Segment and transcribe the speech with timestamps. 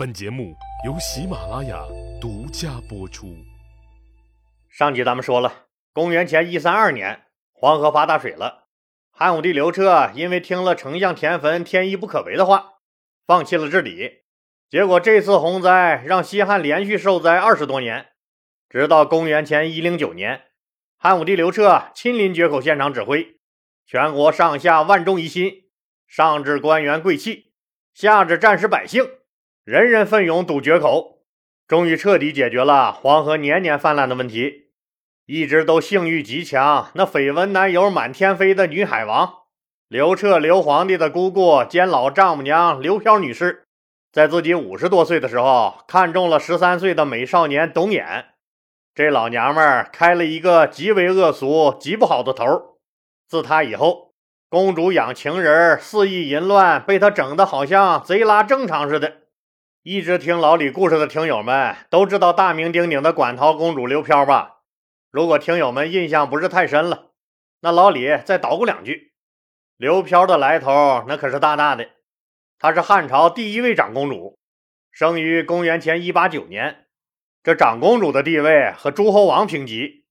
[0.00, 0.56] 本节目
[0.86, 1.78] 由喜马拉雅
[2.18, 3.36] 独家播出。
[4.70, 8.68] 上集咱们说了，公元前一三二年，黄河发大水了。
[9.10, 12.76] 汉武帝刘彻因为听了丞相田汾天意不可违的话，
[13.26, 14.22] 放弃了治理。
[14.70, 18.06] 结果这次洪灾让西汉连续受灾二十多年，
[18.70, 20.44] 直到公元前一零九年，
[20.96, 23.38] 汉武帝刘彻亲临决口现场指挥，
[23.84, 25.64] 全国上下万众一心，
[26.06, 27.52] 上至官员贵戚，
[27.92, 29.06] 下至战士百姓。
[29.70, 31.20] 人人奋勇堵决口，
[31.68, 34.72] 终于彻底解决了黄河年年泛滥的问题。
[35.26, 39.32] 一直都性欲极强、那绯闻男友满天飞的女海王
[39.86, 43.62] 刘彻，刘皇帝的姑姑兼老丈母娘刘飘女士，
[44.10, 48.24] 在自己五十多岁的时候，看中了十三岁的美少年董衍。
[48.92, 52.80] 这老娘们开了一个极为恶俗、极不好的头。
[53.28, 54.14] 自她以后，
[54.48, 59.18] 公主养情人，肆意淫乱，被她整得好像贼拉正常似的。
[59.82, 64.58] 一直听老李故事的听友们都知道大名鼎鼎的馆陶公主刘飘吧？
[65.10, 67.12] 如果听友们印象不是太深了，
[67.60, 69.14] 那老李再捣鼓两句。
[69.78, 71.88] 刘飘的来头那可是大大的，
[72.58, 74.38] 她是汉朝第一位长公主，
[74.90, 76.84] 生于公元前一八九年。
[77.42, 80.04] 这长公主的地位和诸侯王平级，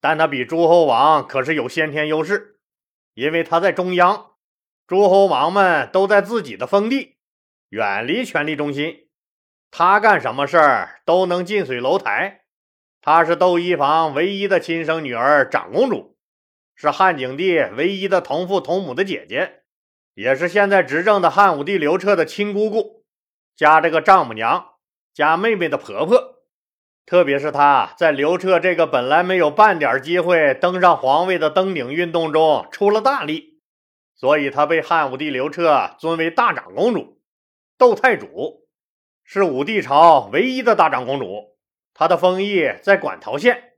[0.00, 2.58] 但她比诸侯王可是有先天优势，
[3.14, 4.32] 因为她在中央，
[4.88, 7.18] 诸侯王们都在自己的封地，
[7.68, 8.98] 远离权力中心。
[9.74, 12.42] 他干什么事儿都能近水楼台。
[13.00, 16.18] 她是窦漪房唯一的亲生女儿，长公主，
[16.76, 19.62] 是汉景帝唯一的同父同母的姐姐，
[20.12, 23.06] 也是现在执政的汉武帝刘彻的亲姑姑，
[23.56, 24.74] 加这个丈母娘，
[25.14, 26.42] 加妹妹的婆婆。
[27.06, 33.62] 特别是她在刘彻这个本来没有半点机会登上皇位的登顶运动中出了大力，
[34.14, 37.22] 所以她被汉武帝刘彻尊为大长公主、
[37.78, 38.61] 窦太主。
[39.24, 41.56] 是武帝朝唯一的大长公主，
[41.94, 43.72] 她的封邑在馆陶县，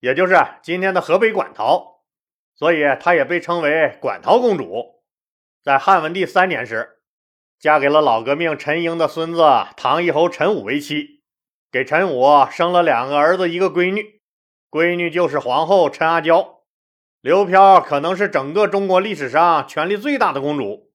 [0.00, 2.02] 也就是今天的河北馆陶，
[2.54, 5.02] 所以她也被称为馆陶公主。
[5.62, 7.00] 在汉文帝三年时，
[7.58, 9.42] 嫁给了老革命陈婴的孙子
[9.76, 11.22] 唐义侯陈武为妻，
[11.70, 14.20] 给陈武生了两个儿子，一个闺女，
[14.70, 16.60] 闺女就是皇后陈阿娇。
[17.20, 20.85] 刘飘可能是整个中国历史上权力最大的公主。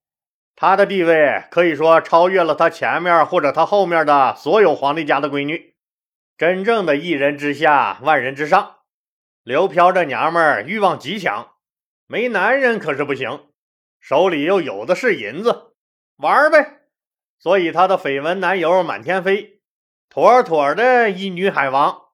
[0.56, 5.76] 她的地位可以说超越了她前面或者她后面的所有皇帝家的闺女，
[6.38, 8.78] 真正的一人之下，万人之上。
[9.44, 11.54] 刘飘这娘们儿欲望极强，
[12.06, 13.48] 没男人可是不行，
[14.00, 15.74] 手里又有的是银子，
[16.18, 16.82] 玩呗。
[17.40, 19.62] 所以她的绯闻男友满天飞，
[20.10, 22.10] 妥妥的一女海王。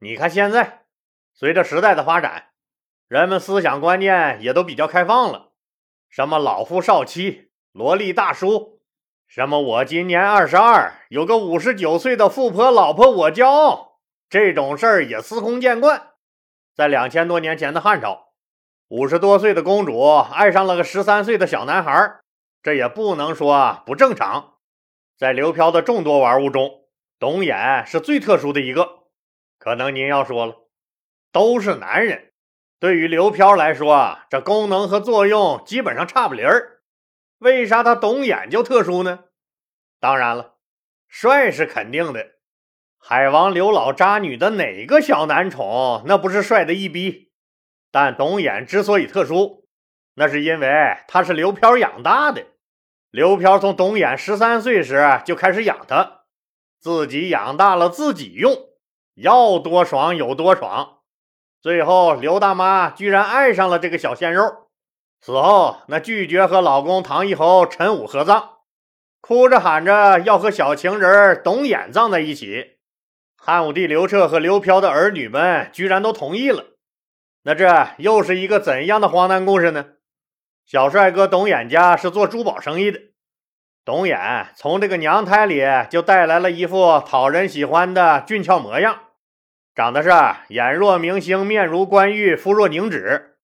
[0.00, 0.86] 你看现在，
[1.32, 2.48] 随着时代的发展，
[3.06, 5.52] 人们思想观念也都比较开放了，
[6.10, 7.45] 什么老夫少妻。
[7.76, 8.80] 萝莉大叔，
[9.28, 9.60] 什么？
[9.60, 13.98] 我今年二十二，有个五十九岁的富婆老婆，我骄傲。
[14.30, 16.12] 这种事儿也司空见惯。
[16.74, 18.28] 在两千多年前的汉朝，
[18.88, 22.20] 五十多岁的公主爱上了个十三岁的小男孩，
[22.62, 24.54] 这也不能说不正常。
[25.18, 26.86] 在刘飘的众多玩物中，
[27.18, 29.00] 董衍是最特殊的一个。
[29.58, 30.54] 可能您要说了，
[31.30, 32.32] 都是男人，
[32.80, 36.75] 对于刘飘来说，这功能和作用基本上差不离儿。
[37.38, 39.24] 为啥他董眼就特殊呢？
[40.00, 40.54] 当然了，
[41.08, 42.36] 帅是肯定的。
[42.98, 47.30] 海王刘老渣女的哪个小男宠那不是帅的一逼？
[47.92, 49.68] 但董眼之所以特殊，
[50.14, 52.46] 那是因为他是刘飘养大的。
[53.10, 56.22] 刘飘从董眼十三岁时就开始养他，
[56.80, 58.52] 自己养大了自己用，
[59.14, 60.98] 要多爽有多爽。
[61.62, 64.65] 最后刘大妈居然爱上了这个小鲜肉。
[65.20, 68.50] 死后，那拒绝和老公唐一侯陈武合葬，
[69.20, 72.76] 哭着喊着要和小情人董衍葬在一起。
[73.36, 76.64] 汉武帝刘彻和刘飘的儿女们居然都同意了。
[77.42, 79.86] 那这又是一个怎样的荒诞故事呢？
[80.64, 83.00] 小帅哥董衍家是做珠宝生意的，
[83.84, 89.00] 董衍从这个娘胎里就带来了一副讨人喜欢的俊俏模样，
[89.76, 90.10] 长得是
[90.48, 93.35] 眼若明星，面如冠玉，肤若凝脂。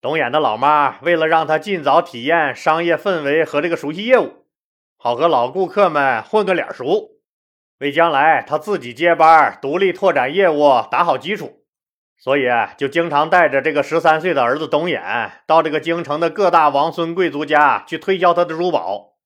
[0.00, 4.44] 董衍的老妈为了让他尽早体验商业氛围和这个熟悉业务，
[4.96, 7.16] 好和老顾客们混个脸熟，
[7.80, 11.64] 为将来他自己接班独立拓展业务打好基础，
[12.16, 12.46] 所以
[12.76, 15.02] 就经常带着这个十三岁的儿子董衍
[15.48, 19.16] 到这个京城的各大王孙贵族家去推销他的珠宝。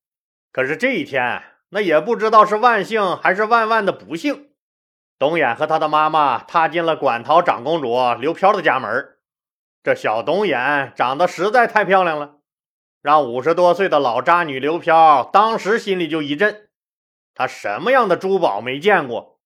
[0.51, 4.49] 可是这一天，那也不知道是万幸还是万万的不幸，
[5.19, 9.12] 董衍和他的妈妈踏进了馆陶长公主刘飘的家门。
[9.83, 12.37] 这小董眼长得实在太漂亮了，
[13.01, 16.69] 让五十多岁的老渣女刘飘当时心里就一震。
[17.35, 19.39] 她什么样的珠宝没见过，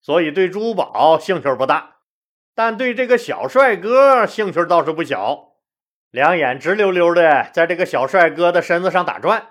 [0.00, 1.96] 所以对珠宝兴趣不大，
[2.54, 5.54] 但对这个小帅哥兴趣倒是不小，
[6.12, 9.48] 两眼直溜溜的在这个小帅哥的身子上打转。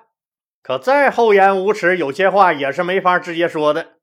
[0.63, 3.95] 可再厚颜无耻，有些话也是没法直接说的，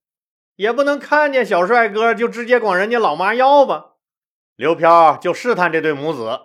[0.56, 3.92] 也不能看见小帅哥就直接管人家老妈要吧。
[4.56, 6.40] 刘飘就试探这对母子：“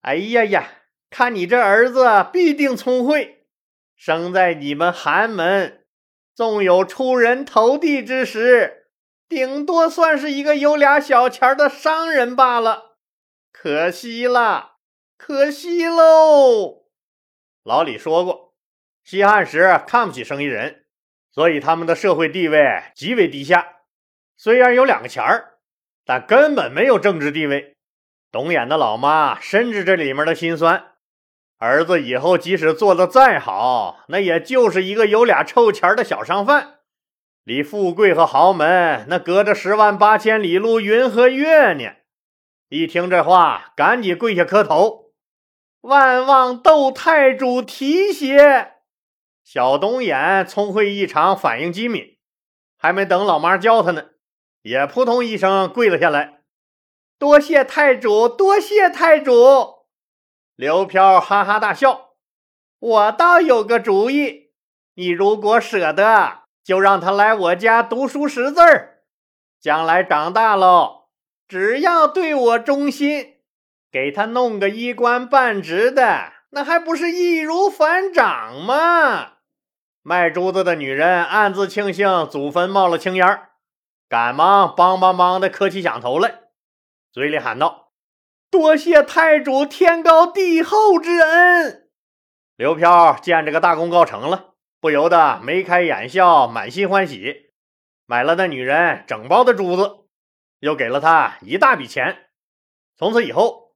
[0.00, 0.68] 哎呀呀，
[1.10, 3.46] 看你这儿子必定聪慧，
[3.94, 5.84] 生在你们寒门，
[6.34, 8.88] 纵有出人头地之时，
[9.28, 12.96] 顶多算是一个有俩小钱的商人罢了。
[13.52, 14.76] 可惜了，
[15.18, 16.86] 可惜喽。”
[17.62, 18.54] 老李说过。
[19.04, 20.86] 西汉时看不起生意人，
[21.30, 23.82] 所以他们的社会地位极为低下。
[24.36, 25.55] 虽然有两个钱儿，
[26.06, 27.74] 但根本没有政治地位。
[28.32, 30.92] 董衍的老妈深知这里面的辛酸，
[31.58, 36.76] 儿子以后即使做的再好，那也就是一个有俩臭钱的小商贩，
[37.44, 41.84] 离富贵和豪门那隔着十万八千里路云和月呢。
[42.68, 45.12] 一听这话，赶紧跪下磕头，
[45.80, 48.72] 万望窦太主提携。
[49.44, 52.18] 小董眼聪慧异常，反应机敏，
[52.76, 54.06] 还没等老妈叫他呢，
[54.66, 56.40] 也扑通一声跪了下来。
[57.20, 59.86] 多谢太主，多谢太主。
[60.56, 62.14] 刘飘哈哈大笑
[62.80, 64.50] ：“我倒有个主意，
[64.96, 69.02] 你如果舍得，就让他来我家读书识字儿，
[69.60, 71.10] 将来长大喽，
[71.46, 73.36] 只要对我忠心，
[73.92, 79.34] 给他弄个一官半职的，那还不是易如反掌吗？”
[80.02, 83.42] 卖珠子的女人暗自庆幸祖坟冒了青烟
[84.08, 86.42] 赶忙梆梆梆的磕起响头来，
[87.10, 87.90] 嘴里喊道
[88.50, 91.88] ：“多谢太主天高地厚之恩。”
[92.56, 97.50] 刘飘见这个大功告成了，不由得眉开眼笑，满心欢喜，
[98.06, 100.04] 买了那女人整包的珠子，
[100.60, 102.28] 又给了她一大笔钱。
[102.96, 103.74] 从此以后，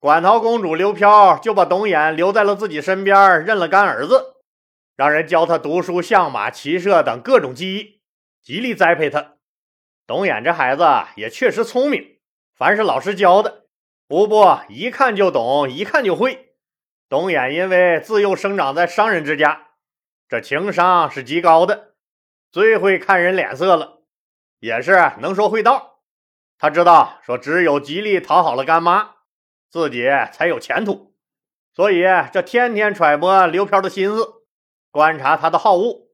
[0.00, 4.34] 馆陶公主刘飘就把董衍留在了自己身边，认了干儿子。
[4.96, 8.02] 让人教他读书、相马、骑射等各种技艺，
[8.42, 9.37] 极力栽培他。
[10.08, 12.18] 董衍这孩子也确实聪明，
[12.54, 13.66] 凡是老师教的，
[14.06, 16.54] 不不一看就懂，一看就会。
[17.10, 19.68] 董衍因为自幼生长在商人之家，
[20.26, 21.92] 这情商是极高的，
[22.50, 23.98] 最会看人脸色了，
[24.60, 25.98] 也是能说会道。
[26.56, 29.16] 他知道说，只有极力讨好了干妈，
[29.70, 31.14] 自己才有前途，
[31.74, 32.02] 所以
[32.32, 34.46] 这天天揣摩刘飘的心思。
[34.90, 36.08] 观察他的好恶，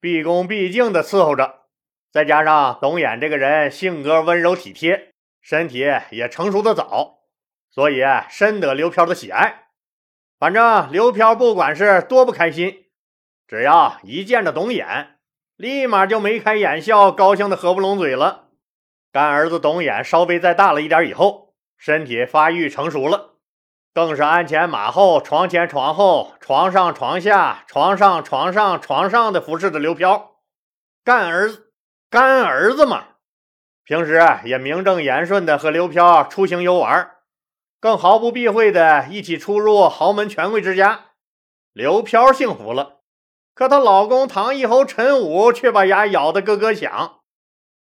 [0.00, 1.65] 毕恭毕敬地伺候着。
[2.12, 7.18] 再加上董衍这个人性格温柔体贴，身体也成熟的早，
[7.70, 9.68] 所以深得刘飘的喜爱。
[10.38, 12.86] 反正刘飘不管是多不开心，
[13.46, 15.06] 只要一见着董衍，
[15.56, 18.48] 立马就眉开眼笑，高兴的合不拢嘴了。
[19.12, 23.36] 干儿子董衍稍微再大了一点以后，身体发育成熟了。
[23.94, 30.36] 更是鞍前马后、床前床后、床上床下、床上床上床上的服侍着刘飘，
[31.02, 31.65] 干儿子
[32.10, 33.04] 干儿子嘛。
[33.84, 37.10] 平时也名正言顺的和刘飘出行游玩，
[37.80, 41.06] 更毫不避讳的一起出入豪门权贵之家。
[41.72, 43.00] 刘飘幸福了，
[43.54, 47.20] 可她老公唐义侯陈武却把牙咬得咯咯响。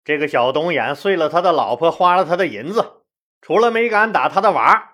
[0.03, 3.03] 这个小董眼碎了他的老婆，花了他的银子，
[3.39, 4.89] 除了没敢打他的娃。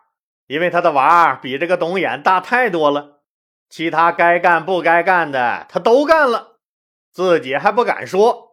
[0.47, 3.19] 因为他的娃比这个董眼大太多了，
[3.69, 6.57] 其他该干不该干的他都干了，
[7.11, 8.46] 自己还不敢说，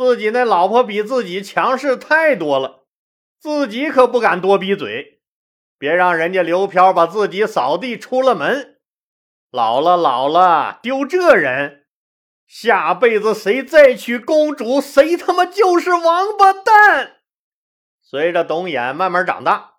[0.00, 2.84] 自己那老婆比自己强势太多了，
[3.38, 5.20] 自己可不敢多逼嘴，
[5.76, 8.78] 别让人家刘飘把自己扫地出了门。
[9.50, 11.84] 老了老了，丢这人，
[12.46, 17.18] 下辈子谁再娶公主，谁他妈就是王八蛋。
[18.00, 19.74] 随着董衍慢慢长大。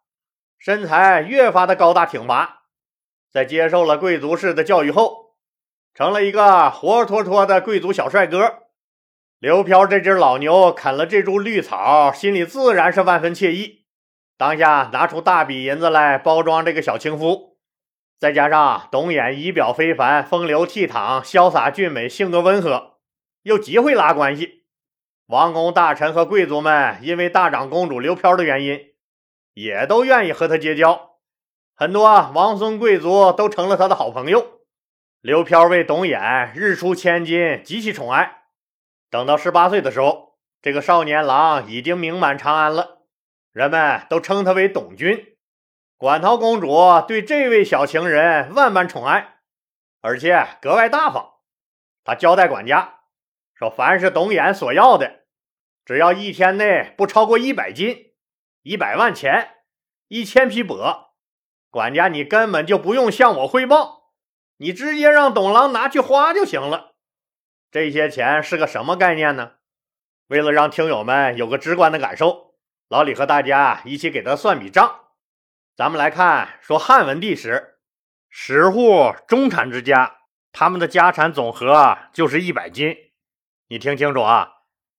[0.60, 2.66] 身材越发的高大挺拔，
[3.34, 5.34] 在接受了贵族式的教育后，
[5.96, 8.68] 成了一个活脱脱的贵族小帅哥。
[9.42, 13.86] 刘飘这只老牛啃了这株绿草，心里自然是万分惬意。
[14.38, 17.58] 当下拿出大笔银子来包装这个小情夫，
[18.20, 22.98] 再加上董衍仪表非凡，风流倜傥，潇洒俊美，性格温和，
[23.42, 24.66] 又极会拉关系。
[25.26, 28.80] 王公大臣和贵族们因为大长公主刘飘的原因。
[29.56, 31.18] 也都愿意和他结交，
[31.76, 34.62] 很多王孙贵族都成了他的好朋友。
[35.20, 38.41] 刘飘为董衍日出千金，极其宠爱。
[39.12, 43.02] 等到十八岁的时候，这个少年郎已经名满长安了，
[43.52, 45.36] 人们都称他为董君。
[45.98, 46.74] 馆陶公主
[47.06, 49.40] 对这位小情人万般宠爱，
[50.00, 51.34] 而且格外大方。
[52.06, 53.02] 她交代管家
[53.54, 55.26] 说凡是董衍所要的，
[55.84, 58.14] 只要一天内不超过一百斤、
[58.62, 59.58] 一百万钱、
[60.08, 61.10] 一千匹帛，
[61.70, 64.14] 管家你根本就不用向我汇报，
[64.56, 66.91] 你直接让董郎拿去花就行了。
[67.72, 69.54] 这些钱是个什么概念呢？
[70.28, 72.56] 为了让听友们有个直观的感受，
[72.90, 75.00] 老李和大家一起给他算笔账。
[75.78, 77.78] 咱们来看，说汉文帝时，
[78.30, 80.18] 十户中产之家，
[80.52, 82.94] 他们的家产总和就是一百斤。
[83.70, 84.52] 你听清楚啊，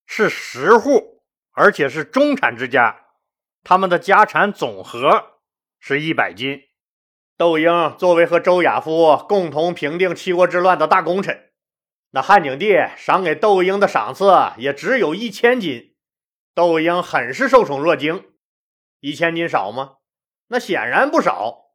[0.07, 3.05] 是十户，而且是中产之家，
[3.63, 5.41] 他们的家产总和
[5.79, 6.63] 是一百斤。
[7.37, 11.51] 窦婴作为和周亚夫共同平定七国之乱的大功臣。
[12.13, 15.95] 那汉景帝赏给窦婴的赏赐也只有一千斤，
[16.55, 18.25] 窦婴很是受宠若惊。
[19.01, 19.97] 一千斤少吗？
[20.49, 21.73] 那显然不少。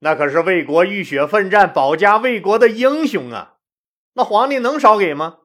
[0.00, 3.56] 那可是为国浴血奋战、保家卫国的英雄啊！
[4.14, 5.38] 那皇帝能少给吗？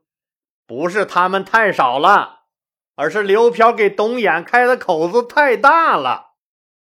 [0.65, 2.43] 不是他们太少了，
[2.96, 6.36] 而是刘嫖给董衍开的口子太大了。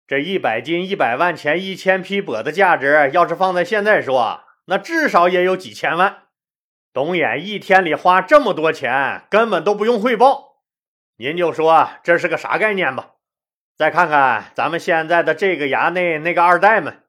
[0.06, 6.21] 这一百斤、一百万钱、一千匹帛的价值，要是放在现在说，那至少也有几千万。
[6.92, 10.58] 董衍一天里花这么多钱，根本都不用汇报，
[11.16, 13.12] 您就说这是个啥概念吧？
[13.76, 17.04] 再看看咱们现在的这个衙内那个二代们，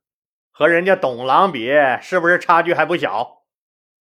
[0.51, 1.69] 和人家董郎比，
[2.01, 3.43] 是不是差距还不小？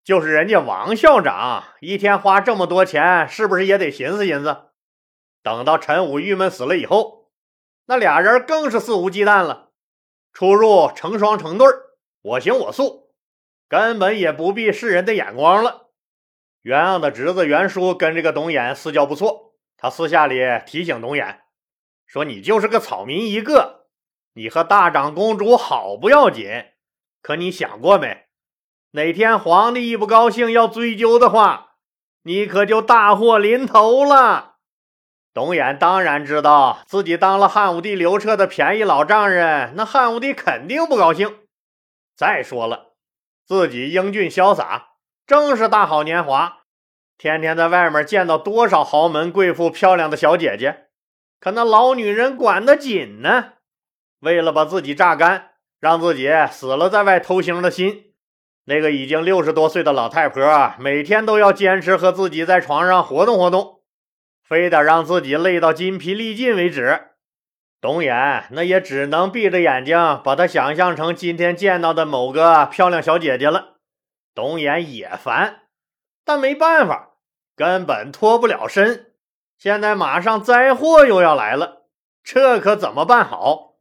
[0.05, 4.69] 就是人家王校长一天花这么多钱，是不是也得寻思寻思？
[5.43, 7.31] 等到陈武郁闷死了以后，
[7.87, 9.71] 那俩人更是肆无忌惮了，
[10.33, 11.67] 出入成双成对
[12.23, 13.02] 我行我素。
[13.73, 15.87] 根本也不必世人的眼光了。
[16.61, 21.39] 袁盎的侄子袁叔跟这个董衍私交不错，他私下里提醒董衍
[22.05, 23.87] 说：“你就是个草民一个，
[24.35, 26.67] 你和大长公主好不要紧，
[27.23, 28.27] 可你想过没？
[28.91, 31.77] 哪天皇帝一不高兴要追究的话，
[32.25, 34.57] 你可就大祸临头了。”
[35.33, 41.39] 董衍当然知道自己当了汉武帝刘彻的便宜老丈人，那汉武帝肯定不高兴。
[42.15, 42.92] 再说了。
[43.47, 44.91] 自己英俊潇洒，
[45.27, 46.61] 正是大好年华，
[47.19, 50.87] 天天在外面见到多少豪门贵妇、漂亮的小姐姐，
[51.41, 53.55] 可那老女人管得紧呢。
[54.21, 58.15] 为了把自己榨干，让自己死了在外偷腥的心，
[58.67, 63.83] 那个已经六十多岁的老太婆，每天都要坚持和自己在床上活动活动，
[64.43, 67.12] 非得让自己累到筋疲力尽为止。
[67.83, 73.79] 董衍那也只能闭着眼睛把她想象成今天见到的某个漂亮小姐姐了。
[74.37, 75.63] 董衍也烦，
[76.25, 77.17] 但没办法，
[77.57, 79.13] 根本脱不了身。
[79.59, 81.83] 现在马上灾祸又要来了，
[82.23, 83.75] 这可怎么办好？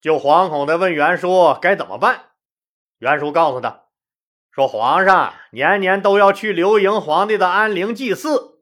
[0.00, 2.26] 就惶恐地问袁术该怎么办。
[2.98, 3.86] 袁术告诉他
[4.52, 8.60] 说：“皇上年年都要去刘盈皇帝的安陵祭祀，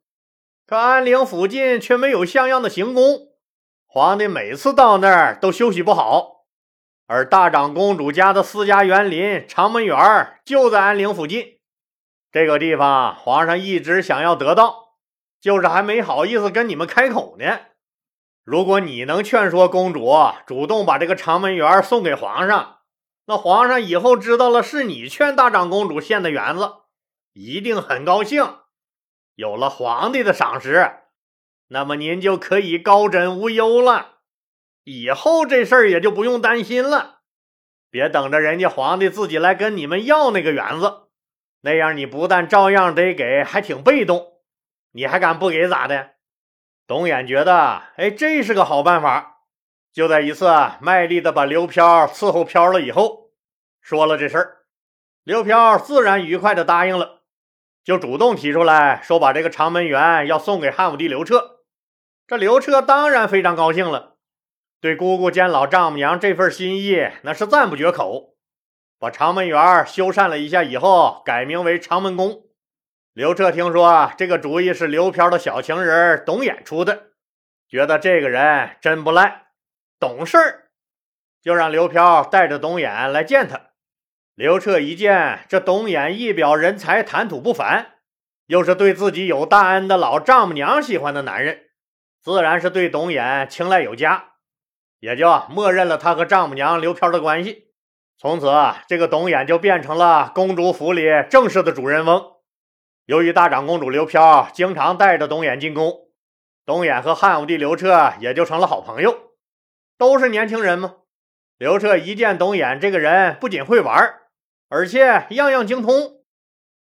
[0.66, 3.27] 可安陵附近却没有像样的行宫。”
[3.90, 6.44] 皇帝每次到那儿都休息不好，
[7.06, 11.58] 而大长公主家的私家园林长门园就在安陵附近。
[12.30, 14.90] 这个地方皇上一直想要得到，
[15.40, 17.60] 就是还没好意思跟你们开口呢。
[18.44, 20.14] 如果你能劝说公主
[20.46, 22.80] 主动把这个长门园送给皇上，
[23.24, 26.72] 那皇上以后知道了是你劝大长公主献的园子，
[27.32, 28.58] 一定很高兴。
[29.34, 30.92] 有了皇帝的赏识。
[31.68, 34.16] 那么您就可以高枕无忧了，
[34.84, 37.20] 以后这事儿也就不用担心了。
[37.90, 41.08] 别等着人家皇帝自己来跟你们要那个园子，
[41.60, 44.40] 那样你不但照样得给，还挺被动。
[44.92, 46.12] 你还敢不给咋的？
[46.86, 49.42] 董衍觉得，哎，这是个好办法。
[49.92, 50.46] 就在一次
[50.80, 53.30] 卖力的把刘飘伺候飘了以后，
[53.82, 54.56] 说了这事儿，
[55.24, 57.22] 刘飘自然愉快的答应了，
[57.84, 61.57] 就主动提出来说把这个长门园要送给汉武帝刘彻。
[62.28, 64.16] 这刘彻当然非常高兴了，
[64.82, 68.36] 对姑姑兼老丈母娘这份心意那是赞不绝口。
[68.98, 72.42] 把长门园修缮了一下以后，改名为长门宫。
[73.14, 77.12] 刘彻听说这个主意是刘飘的小情人董衍出的，
[77.66, 79.46] 觉得这个人真不赖，
[79.98, 80.68] 懂事儿，
[81.40, 83.70] 就让刘飘带着董衍来见他。
[84.34, 87.94] 刘彻一见这董衍一表人才，谈吐不凡，
[88.48, 91.67] 又是对自己有大恩的老丈母娘喜欢的男人。
[92.20, 94.32] 自然是对董衍青睐有加，
[94.98, 97.68] 也就默认了他和丈母娘刘飘的关系。
[98.16, 98.52] 从此，
[98.88, 102.32] 这个董衍就变成了公主府里正式的主人翁。
[103.06, 106.08] 由于大长公主刘飘经常带着董衍进宫，
[106.66, 109.16] 董衍和汉武帝刘彻也就成了好朋友。
[109.96, 110.96] 都是年轻人嘛，
[111.56, 114.14] 刘彻一见董衍这个人，不仅会玩，
[114.68, 116.22] 而且样样精通。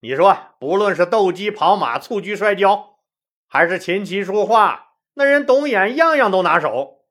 [0.01, 2.99] 你说，不论是斗鸡、跑马、蹴鞠、摔跤。
[3.47, 4.84] 还是琴棋书画，
[5.15, 7.05] 那人董衍样样都拿手。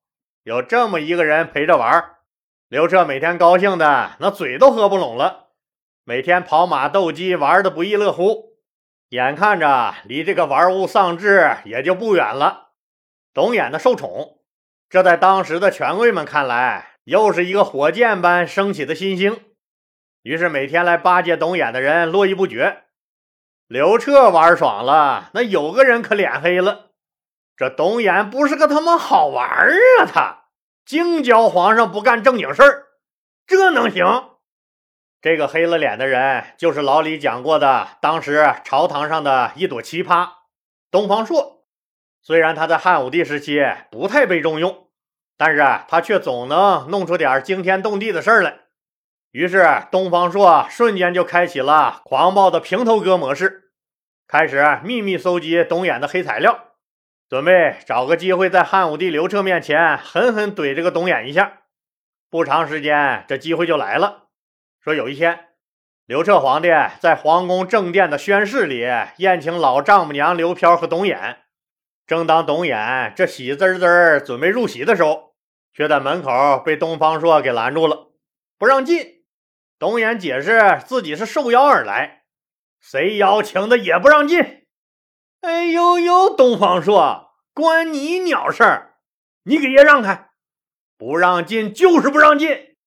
[0.44, 2.16] 有这么一个人陪着玩，
[2.68, 5.48] 刘彻每天高兴的那嘴都合不拢了，
[6.04, 8.58] 每天跑马斗鸡，玩的不亦乐乎。
[9.10, 12.72] 眼看着离这个玩物丧志也就不远了，
[13.34, 14.40] 董衍的受宠，
[14.90, 19.40] 这在当时的权贵们看来，又是一个火箭般升起的新星。
[20.24, 22.84] 于是每天来巴结董衍的人络绎不绝。
[23.68, 26.93] 刘彻玩爽了，那有个人可脸黑了。
[27.56, 30.06] 这董衍不是个他妈好玩啊！
[30.06, 30.46] 他
[30.86, 32.86] 净教皇上不干正经事儿，
[33.46, 34.04] 这能行？
[35.22, 40.30] 这个黑了脸的人，就是老李讲过的，当时朝堂上的一朵奇葩——
[40.92, 41.64] 东方朔。
[42.22, 44.88] 虽然他在汉武帝时期不太被重用，
[45.38, 48.62] 但是他却总能弄出点惊天动地的事来。
[49.32, 53.72] 于是，东方朔瞬间就开启了狂暴的平头哥模式，
[54.28, 56.73] 开始秘密搜集董衍的黑材料。
[57.34, 61.62] 准备找个机会在汉武帝刘彻面前狠狠怼这个董衍一下。
[62.30, 64.26] 不长时间，这机会就来了。
[64.80, 65.48] 说有一天，
[66.06, 68.88] 刘彻皇帝在皇宫正殿的宣室里
[69.18, 71.38] 宴请老丈母娘刘飘和董衍。
[72.06, 75.34] 正当董衍这喜滋滋准备入席的时候，
[75.74, 78.12] 却在门口被东方朔给拦住了，
[78.60, 79.24] 不让进。
[79.80, 82.26] 董衍解释自己是受邀而来，
[82.80, 84.63] 谁邀请的也不让进。
[85.44, 88.96] 哎呦呦，东方朔，关你鸟事儿！
[89.44, 90.30] 你给爷让开，
[90.98, 92.78] 不让进就是不让进。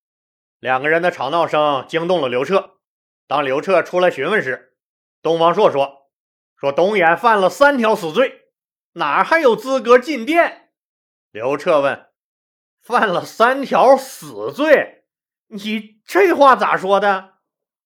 [0.58, 2.78] 两个人的吵闹声惊动了刘彻。
[3.26, 4.74] 当刘彻出来询问时，
[5.20, 6.08] 东方朔说
[6.56, 8.46] ：“说董衍犯了三条死罪，
[8.94, 10.70] 哪还有资格进殿？”
[11.30, 12.06] 刘彻问
[12.80, 15.04] ：“犯了三条死罪，
[15.48, 17.34] 你这话咋说的？”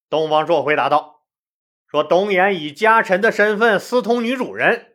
[0.09, 1.20] 东方朔回答道。
[1.91, 4.93] 说董衍以家臣的身份私通女主人，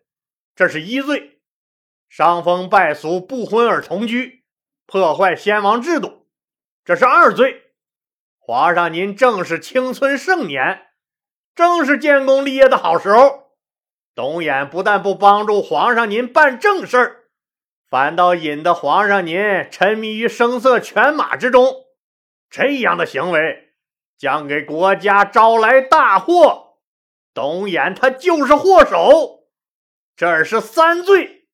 [0.55, 1.41] 这是一罪；
[2.09, 4.45] 伤风败俗、不婚而同居，
[4.87, 6.27] 破坏先王制度，
[6.87, 7.65] 这是二罪。
[8.39, 10.87] 皇上您正是青春盛年，
[11.55, 13.51] 正是建功立业的好时候，
[14.15, 17.25] 董衍不但不帮助皇上您办正事儿，
[17.91, 19.37] 反倒引得皇上您
[19.71, 21.85] 沉迷于声色犬马之中，
[22.49, 23.75] 这样的行为
[24.17, 26.63] 将给国家招来大祸。
[27.37, 29.51] 董衍他就是祸首，
[30.17, 31.51] 这是三罪。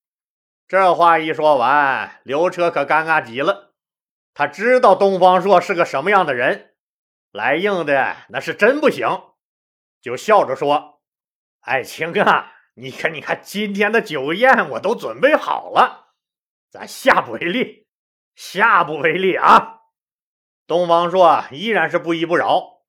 [0.69, 3.75] 这话一说完，刘彻可尴尬极了。
[4.33, 6.77] 他知道东方朔是个什么样的人，
[7.33, 9.09] 来硬的那是真不行，
[10.01, 11.03] 就笑着说
[11.63, 16.13] ：“爱卿啊，你看，你看，今天的酒宴我都准备好了，
[16.71, 17.89] 咱下不为例，
[18.37, 19.81] 下不为例啊！”
[20.69, 22.85] 东方朔依然是不依不饶。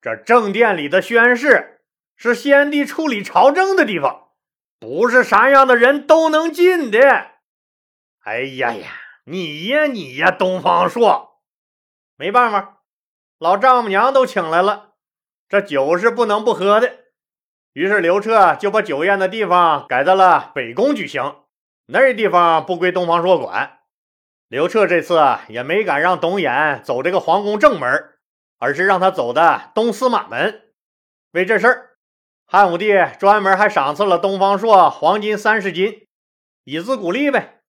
[0.00, 1.80] 这正殿里的宣誓。
[2.22, 4.28] 是先帝处理朝政的地方，
[4.78, 7.00] 不是啥样的人都能进的。
[8.20, 8.92] 哎呀呀，
[9.24, 11.40] 你呀你呀，东方朔，
[12.16, 12.82] 没办法，
[13.40, 14.90] 老丈母娘都请来了，
[15.48, 16.96] 这酒是不能不喝的。
[17.72, 21.38] 于是刘彻就把酒宴的地方改在了北宫举行，
[21.86, 23.80] 那地方不归东方朔管。
[24.46, 28.12] 刘彻这次也没敢让董衍走这个皇宫正门，
[28.60, 30.62] 而是让他走的东司马门。
[31.32, 31.88] 为这事儿。
[32.52, 36.06] 汉武帝专门还赏赐了东方朔黄金三十斤，
[36.64, 37.62] 以资鼓励呗。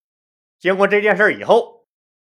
[0.60, 1.86] 经过这件事以后，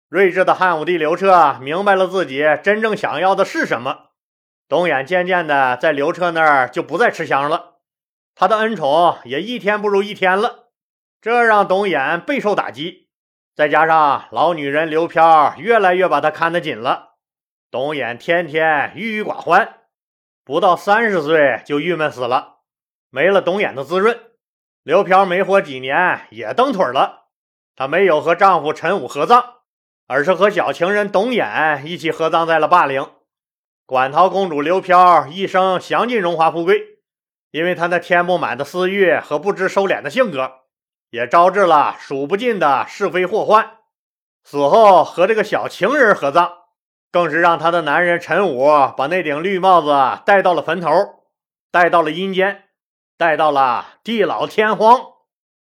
[0.09, 4.05] 睿智的汉武帝刘彻明白了自己真正想要的是什么。
[4.67, 7.75] 董衍渐渐的在刘彻那儿就不再吃香了，
[8.33, 10.69] 他的恩宠也一天不如一天了，
[11.21, 13.09] 这让董衍备受打击。
[13.53, 17.17] 再加上老女人刘飘越来越把他看得紧了，
[17.69, 19.75] 董衍天天郁郁寡欢。
[20.47, 22.59] 不到三十岁就郁闷死了，
[23.09, 24.17] 没了董衍的滋润，
[24.81, 27.25] 刘飘没活几年也蹬腿了。
[27.75, 29.43] 她没有和丈夫陈武合葬，
[30.07, 33.05] 而是和小情人董衍一起合葬在了霸陵。
[33.85, 36.81] 馆陶公主刘飘一生享尽荣华富贵，
[37.51, 40.49] 因为她那填不满的私欲和不知收敛的性格，
[41.09, 43.79] 也招致了数不尽的是非祸患。
[44.45, 46.53] 死后和这个小情人合葬。
[47.17, 50.91] 更是让他的男人陈武把那顶绿帽子戴到了坟头，
[51.71, 52.65] 戴到了阴间，
[53.17, 55.01] 戴到了地老天荒。